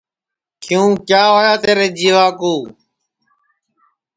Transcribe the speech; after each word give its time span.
کیوں 0.63 0.87
کیا 1.07 1.23
ہوا 1.33 1.49
تیرے 1.63 1.87
جیوا 1.97 2.27
کُو 2.39 2.53